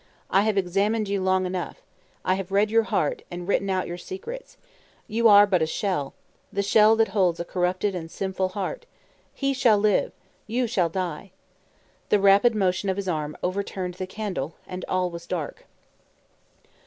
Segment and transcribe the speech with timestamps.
[0.31, 1.79] "I have examined you long enough.
[2.25, 4.57] I have read your heart, and written out your secrets!
[5.07, 6.15] You are but a shell
[6.51, 8.87] the shell that holds a corrupted and sinful heart.
[9.31, 10.11] He shall live;
[10.47, 11.29] you shall die!"
[12.09, 15.67] The rapid motion of his arm overturned the candle, and all was dark.